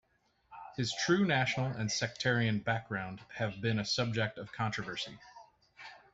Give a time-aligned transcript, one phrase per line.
[0.77, 5.19] His true national and sectarian background have been a subject of controversy.